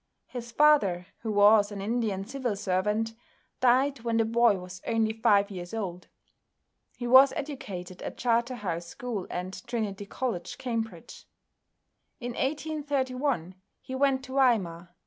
His 0.25 0.51
father, 0.51 1.05
who 1.19 1.31
was 1.31 1.71
an 1.71 1.79
Indian 1.79 2.25
civil 2.25 2.55
servant, 2.55 3.13
died 3.59 3.99
when 3.99 4.17
the 4.17 4.25
boy 4.25 4.55
was 4.57 4.81
only 4.87 5.13
five 5.13 5.51
years 5.51 5.75
old. 5.75 6.07
He 6.97 7.05
was 7.05 7.31
educated 7.33 8.01
at 8.01 8.17
Charterhouse 8.17 8.87
School 8.87 9.27
and 9.29 9.61
Trinity 9.67 10.07
College, 10.07 10.57
Cambridge. 10.57 11.27
In 12.19 12.31
1831 12.31 13.53
he 13.79 13.93
went 13.93 14.23
to 14.23 14.33
Weimar. 14.33 14.89